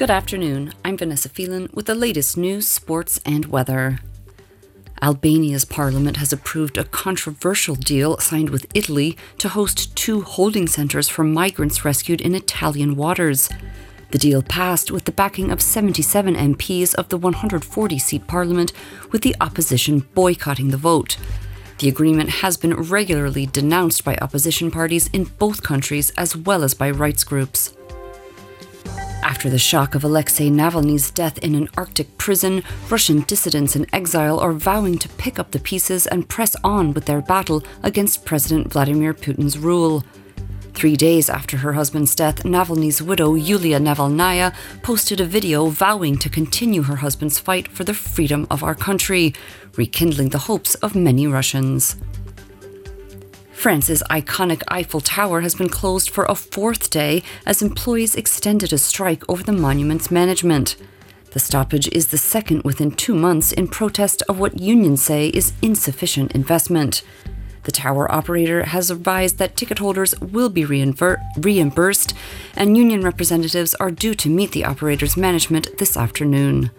Good 0.00 0.10
afternoon. 0.10 0.72
I'm 0.82 0.96
Vanessa 0.96 1.28
Phelan 1.28 1.68
with 1.74 1.84
the 1.84 1.94
latest 1.94 2.38
news, 2.38 2.66
sports, 2.66 3.20
and 3.26 3.44
weather. 3.44 3.98
Albania's 5.02 5.66
parliament 5.66 6.16
has 6.16 6.32
approved 6.32 6.78
a 6.78 6.84
controversial 6.84 7.74
deal 7.74 8.16
signed 8.16 8.48
with 8.48 8.66
Italy 8.74 9.18
to 9.36 9.50
host 9.50 9.94
two 9.94 10.22
holding 10.22 10.66
centres 10.66 11.10
for 11.10 11.22
migrants 11.22 11.84
rescued 11.84 12.22
in 12.22 12.34
Italian 12.34 12.96
waters. 12.96 13.50
The 14.10 14.16
deal 14.16 14.40
passed 14.42 14.90
with 14.90 15.04
the 15.04 15.12
backing 15.12 15.50
of 15.50 15.60
77 15.60 16.34
MPs 16.34 16.94
of 16.94 17.10
the 17.10 17.18
140 17.18 17.98
seat 17.98 18.26
parliament, 18.26 18.72
with 19.12 19.20
the 19.20 19.36
opposition 19.38 20.08
boycotting 20.14 20.70
the 20.70 20.78
vote. 20.78 21.18
The 21.76 21.90
agreement 21.90 22.30
has 22.40 22.56
been 22.56 22.72
regularly 22.72 23.44
denounced 23.44 24.02
by 24.02 24.16
opposition 24.16 24.70
parties 24.70 25.08
in 25.08 25.24
both 25.24 25.62
countries 25.62 26.08
as 26.16 26.34
well 26.34 26.64
as 26.64 26.72
by 26.72 26.90
rights 26.90 27.22
groups. 27.22 27.74
After 29.22 29.50
the 29.50 29.58
shock 29.58 29.94
of 29.94 30.02
Alexei 30.02 30.48
Navalny's 30.48 31.10
death 31.10 31.38
in 31.38 31.54
an 31.54 31.68
Arctic 31.76 32.16
prison, 32.16 32.62
Russian 32.88 33.20
dissidents 33.22 33.76
in 33.76 33.86
exile 33.94 34.38
are 34.38 34.52
vowing 34.52 34.98
to 34.98 35.08
pick 35.10 35.38
up 35.38 35.50
the 35.50 35.58
pieces 35.58 36.06
and 36.06 36.28
press 36.28 36.56
on 36.64 36.94
with 36.94 37.04
their 37.04 37.20
battle 37.20 37.62
against 37.82 38.24
President 38.24 38.72
Vladimir 38.72 39.12
Putin's 39.12 39.58
rule. 39.58 40.04
Three 40.72 40.96
days 40.96 41.28
after 41.28 41.58
her 41.58 41.74
husband's 41.74 42.14
death, 42.14 42.44
Navalny's 42.44 43.02
widow, 43.02 43.34
Yulia 43.34 43.78
Navalnaya, 43.78 44.54
posted 44.82 45.20
a 45.20 45.26
video 45.26 45.66
vowing 45.66 46.16
to 46.18 46.30
continue 46.30 46.82
her 46.82 46.96
husband's 46.96 47.38
fight 47.38 47.68
for 47.68 47.84
the 47.84 47.92
freedom 47.92 48.46
of 48.50 48.64
our 48.64 48.74
country, 48.74 49.34
rekindling 49.76 50.30
the 50.30 50.38
hopes 50.38 50.74
of 50.76 50.94
many 50.94 51.26
Russians. 51.26 51.96
France's 53.60 54.02
iconic 54.08 54.62
Eiffel 54.68 55.02
Tower 55.02 55.42
has 55.42 55.54
been 55.54 55.68
closed 55.68 56.08
for 56.08 56.24
a 56.24 56.34
fourth 56.34 56.88
day 56.88 57.22
as 57.44 57.60
employees 57.60 58.16
extended 58.16 58.72
a 58.72 58.78
strike 58.78 59.22
over 59.28 59.42
the 59.42 59.52
monument's 59.52 60.10
management. 60.10 60.76
The 61.32 61.40
stoppage 61.40 61.86
is 61.88 62.06
the 62.06 62.16
second 62.16 62.62
within 62.62 62.90
two 62.90 63.14
months 63.14 63.52
in 63.52 63.68
protest 63.68 64.22
of 64.30 64.38
what 64.38 64.58
unions 64.58 65.02
say 65.02 65.28
is 65.28 65.52
insufficient 65.60 66.32
investment. 66.32 67.02
The 67.64 67.72
tower 67.72 68.10
operator 68.10 68.64
has 68.64 68.90
advised 68.90 69.36
that 69.36 69.58
ticket 69.58 69.78
holders 69.78 70.18
will 70.20 70.48
be 70.48 70.64
reimbursed, 70.64 72.14
and 72.56 72.78
union 72.78 73.02
representatives 73.02 73.74
are 73.74 73.90
due 73.90 74.14
to 74.14 74.30
meet 74.30 74.52
the 74.52 74.64
operator's 74.64 75.18
management 75.18 75.76
this 75.76 75.98
afternoon. 75.98 76.70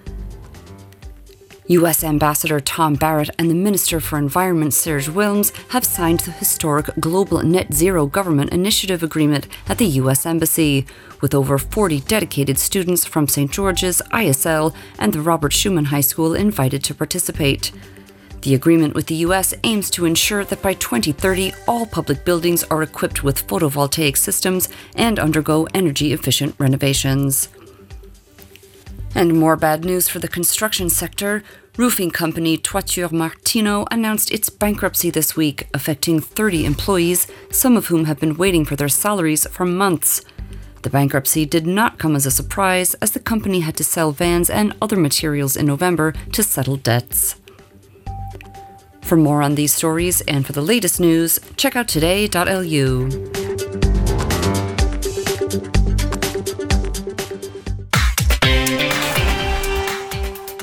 US 1.77 2.03
Ambassador 2.03 2.59
Tom 2.59 2.95
Barrett 2.95 3.29
and 3.39 3.49
the 3.49 3.55
Minister 3.55 4.01
for 4.01 4.17
Environment 4.17 4.73
Serge 4.73 5.07
Wilmes 5.07 5.53
have 5.69 5.85
signed 5.85 6.19
the 6.19 6.31
historic 6.31 6.89
Global 6.99 7.41
Net 7.43 7.73
Zero 7.73 8.07
Government 8.07 8.51
Initiative 8.51 9.01
Agreement 9.01 9.47
at 9.69 9.77
the 9.77 9.85
US 10.01 10.25
Embassy, 10.25 10.85
with 11.21 11.33
over 11.33 11.57
40 11.57 12.01
dedicated 12.01 12.59
students 12.59 13.05
from 13.05 13.29
St. 13.29 13.49
George's, 13.49 14.01
ISL, 14.11 14.75
and 14.99 15.13
the 15.13 15.21
Robert 15.21 15.53
Schuman 15.53 15.85
High 15.85 16.01
School 16.01 16.35
invited 16.35 16.83
to 16.83 16.93
participate. 16.93 17.71
The 18.41 18.53
agreement 18.53 18.93
with 18.93 19.05
the 19.05 19.23
US 19.27 19.53
aims 19.63 19.89
to 19.91 20.05
ensure 20.05 20.43
that 20.43 20.61
by 20.61 20.73
2030, 20.73 21.53
all 21.69 21.85
public 21.85 22.25
buildings 22.25 22.65
are 22.65 22.83
equipped 22.83 23.23
with 23.23 23.47
photovoltaic 23.47 24.17
systems 24.17 24.67
and 24.95 25.17
undergo 25.19 25.67
energy 25.73 26.11
efficient 26.11 26.53
renovations. 26.57 27.47
And 29.13 29.37
more 29.37 29.57
bad 29.57 29.83
news 29.83 30.07
for 30.07 30.19
the 30.19 30.27
construction 30.27 30.89
sector. 30.89 31.43
Roofing 31.77 32.11
company 32.11 32.57
Toiture 32.57 33.07
Martino 33.09 33.85
announced 33.89 34.29
its 34.29 34.49
bankruptcy 34.49 35.09
this 35.09 35.37
week, 35.37 35.67
affecting 35.73 36.19
30 36.19 36.65
employees, 36.65 37.27
some 37.49 37.77
of 37.77 37.87
whom 37.87 38.05
have 38.05 38.19
been 38.19 38.35
waiting 38.35 38.65
for 38.65 38.75
their 38.75 38.89
salaries 38.89 39.47
for 39.47 39.65
months. 39.65 40.21
The 40.81 40.89
bankruptcy 40.89 41.45
did 41.45 41.65
not 41.65 41.97
come 41.97 42.17
as 42.17 42.25
a 42.25 42.31
surprise, 42.31 42.93
as 42.95 43.11
the 43.11 43.21
company 43.21 43.61
had 43.61 43.77
to 43.77 43.85
sell 43.85 44.11
vans 44.11 44.49
and 44.49 44.75
other 44.81 44.97
materials 44.97 45.55
in 45.55 45.65
November 45.65 46.13
to 46.33 46.43
settle 46.43 46.75
debts. 46.75 47.35
For 49.01 49.15
more 49.15 49.41
on 49.41 49.55
these 49.55 49.73
stories 49.73 50.19
and 50.21 50.45
for 50.45 50.51
the 50.51 50.61
latest 50.61 50.99
news, 50.99 51.39
check 51.55 51.77
out 51.77 51.87
today.lu. 51.87 53.31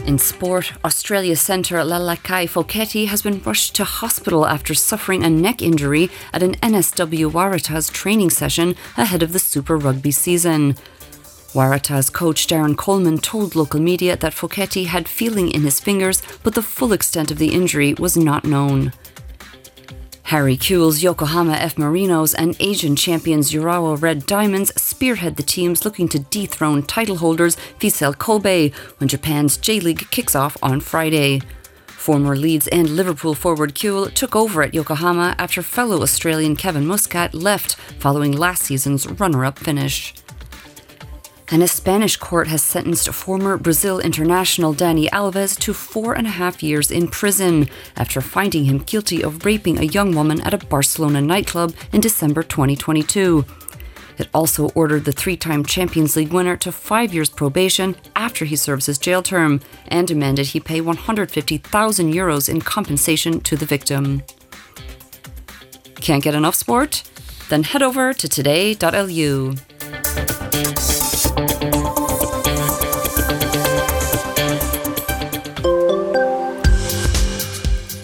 In 0.09 0.17
sport, 0.17 0.73
Australia 0.87 1.37
centre 1.37 1.77
Lalakai 1.77 2.49
Foketi 2.49 3.09
has 3.09 3.21
been 3.21 3.43
rushed 3.43 3.75
to 3.75 3.85
hospital 3.85 4.47
after 4.47 4.73
suffering 4.73 5.23
a 5.23 5.29
neck 5.29 5.61
injury 5.61 6.09
at 6.33 6.43
an 6.43 6.55
NSW 6.63 7.31
Waratahs 7.31 7.93
training 7.93 8.31
session 8.31 8.75
ahead 8.97 9.23
of 9.23 9.35
the 9.35 9.39
Super 9.39 9.77
Rugby 9.77 10.11
season. 10.11 10.77
Waratahs 11.53 12.11
coach 12.11 12.47
Darren 12.47 12.75
Coleman 12.75 13.19
told 13.19 13.55
local 13.55 13.81
media 13.81 14.17
that 14.17 14.33
Foketi 14.33 14.87
had 14.87 15.11
feeling 15.11 15.51
in 15.51 15.61
his 15.61 15.79
fingers, 15.79 16.23
but 16.43 16.55
the 16.55 16.63
full 16.63 16.95
extent 16.95 17.31
of 17.31 17.37
the 17.37 17.53
injury 17.53 17.93
was 17.93 18.17
not 18.17 18.47
known. 18.47 18.95
Harry 20.29 20.59
Kewell's 20.59 21.03
Yokohama 21.03 21.55
F. 21.55 21.77
Marinos 21.77 22.35
and 22.37 22.55
Asian 22.61 22.95
champions 22.95 23.51
Urawa 23.51 23.99
Red 23.99 24.27
Diamonds 24.27 24.71
spearhead 24.79 25.37
the 25.37 25.43
teams 25.43 25.87
looking 25.87 26.07
to 26.07 26.19
dethrone 26.19 26.83
title 26.83 27.17
holders 27.17 27.57
Vissel 27.81 28.13
Kobe 28.13 28.71
when 28.99 29.09
Japan's 29.09 29.57
J 29.57 29.81
League 29.81 30.11
kicks 30.11 30.35
off 30.35 30.55
on 30.63 30.81
Friday. 30.81 31.41
Former 31.87 32.37
Leeds 32.37 32.69
and 32.69 32.91
Liverpool 32.91 33.35
forward 33.35 33.75
Kewell 33.75 34.13
took 34.13 34.37
over 34.37 34.63
at 34.63 34.75
Yokohama 34.75 35.35
after 35.39 35.63
fellow 35.63 36.03
Australian 36.03 36.57
Kevin 36.57 36.85
Muscat 36.87 37.33
left 37.33 37.77
following 37.99 38.33
last 38.33 38.65
season's 38.65 39.07
runner 39.07 39.47
up 39.47 39.59
finish 39.59 40.13
and 41.51 41.63
a 41.63 41.69
Spanish 41.69 42.17
court 42.17 42.49
has 42.49 42.63
sentenced 42.63 43.09
former 43.11 43.57
Brazil 43.57 43.99
international 44.01 44.75
Dani 44.75 45.09
Alves 45.11 45.59
to 45.61 45.73
four 45.73 46.15
and 46.15 46.27
a 46.27 46.31
half 46.31 46.63
years 46.63 46.91
in 46.91 47.09
prison 47.09 47.69
after 47.97 48.21
finding 48.21 48.65
him 48.65 48.79
guilty 48.79 49.23
of 49.23 49.45
raping 49.45 49.79
a 49.79 49.85
young 49.85 50.15
woman 50.15 50.41
at 50.43 50.55
a 50.55 50.59
Barcelona 50.59 51.21
nightclub 51.21 51.75
in 51.93 52.01
December 52.01 52.43
2022. 52.43 53.45
It 54.19 54.29
also 54.35 54.69
ordered 54.71 55.05
the 55.05 55.13
three 55.13 55.37
time 55.37 55.65
Champions 55.65 56.17
League 56.17 56.33
winner 56.33 56.57
to 56.59 56.73
five 56.73 57.15
years 57.15 57.31
probation 57.31 57.97
after 58.17 58.45
he 58.45 58.57
serves 58.57 58.87
his 58.87 58.99
jail 58.99 59.23
term 59.23 59.61
and 59.87 60.09
demanded 60.09 60.49
he 60.49 60.61
pay 60.61 60.81
150,000 60.81 62.13
euros 62.13 62.49
in 62.49 62.61
compensation 62.61 63.41
to 63.41 63.57
the 63.57 63.67
victim. 63.67 64.23
Can't 65.95 66.23
get 66.23 66.35
enough 66.35 66.57
sport? 66.57 67.09
Then 67.49 67.63
head 67.63 67.83
over 67.83 68.13
to 68.13 68.29
today.lu. 68.29 69.55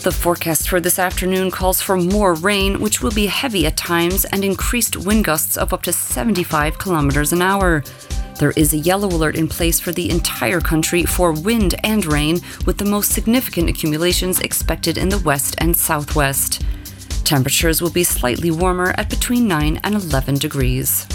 The 0.05 0.13
forecast 0.13 0.69
for 0.69 0.81
this 0.81 0.99
afternoon 0.99 1.51
calls 1.51 1.81
for 1.81 1.97
more 1.97 2.35
rain, 2.35 2.79
which 2.79 3.01
will 3.01 3.11
be 3.11 3.25
heavy 3.25 3.65
at 3.65 3.79
times, 3.79 4.27
and 4.27 4.45
increased 4.45 4.99
wind 4.99 5.25
gusts 5.25 5.57
of 5.57 5.73
up 5.73 5.81
to 5.85 5.95
75 5.95 6.77
kilometers 6.77 7.33
an 7.33 7.41
hour. 7.41 7.83
There 8.39 8.51
is 8.51 8.75
a 8.75 8.77
yellow 8.77 9.09
alert 9.09 9.35
in 9.35 9.49
place 9.49 9.81
for 9.81 9.93
the 9.93 10.11
entire 10.11 10.61
country 10.61 11.05
for 11.05 11.33
wind 11.33 11.77
and 11.85 12.05
rain, 12.05 12.43
with 12.67 12.77
the 12.77 12.85
most 12.85 13.13
significant 13.13 13.71
accumulations 13.71 14.41
expected 14.41 14.99
in 14.99 15.09
the 15.09 15.21
west 15.21 15.55
and 15.57 15.75
southwest. 15.75 16.61
Temperatures 17.25 17.81
will 17.81 17.89
be 17.89 18.05
slightly 18.05 18.51
warmer 18.51 18.91
at 18.99 19.09
between 19.09 19.49
9 19.49 19.81
and 19.85 19.95
11 19.95 20.35
degrees. 20.35 21.07